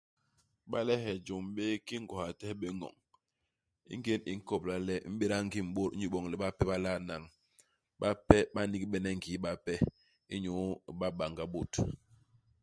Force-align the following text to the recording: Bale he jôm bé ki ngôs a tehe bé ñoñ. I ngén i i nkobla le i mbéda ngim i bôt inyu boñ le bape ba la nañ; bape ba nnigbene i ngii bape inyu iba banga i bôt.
Bale 0.71 0.95
he 1.03 1.13
jôm 1.25 1.43
bé 1.55 1.67
ki 1.87 1.95
ngôs 2.03 2.21
a 2.27 2.29
tehe 2.39 2.53
bé 2.61 2.67
ñoñ. 2.79 2.95
I 3.91 3.93
ngén 3.99 4.19
i 4.29 4.31
i 4.35 4.39
nkobla 4.39 4.75
le 4.87 4.95
i 5.07 5.09
mbéda 5.13 5.37
ngim 5.45 5.67
i 5.69 5.71
bôt 5.75 5.91
inyu 5.95 6.07
boñ 6.13 6.25
le 6.31 6.35
bape 6.41 6.63
ba 6.69 6.75
la 6.85 6.91
nañ; 7.09 7.23
bape 8.01 8.37
ba 8.53 8.61
nnigbene 8.65 9.09
i 9.13 9.17
ngii 9.19 9.41
bape 9.45 9.73
inyu 10.35 10.53
iba 10.91 11.07
banga 11.17 11.43
i 11.47 11.51
bôt. 11.53 11.71